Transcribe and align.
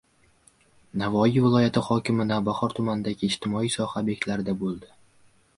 Navoiy 1.01 1.35
viloyati 1.43 1.83
hokimi 1.89 2.27
Navbahor 2.31 2.75
tumanidagi 2.81 3.31
ijtimoiy 3.33 3.73
soha 3.77 4.03
ob’ektlarida 4.05 4.61
bo‘ldi 4.65 4.95